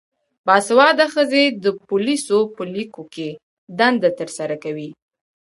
باسواده 0.45 1.05
ښځې 1.13 1.43
د 1.63 1.65
پولیسو 1.87 2.37
په 2.55 2.63
لیکو 2.75 3.03
کې 3.13 3.29
دنده 3.79 4.09
ترسره 4.19 4.55
کوي. 4.63 4.89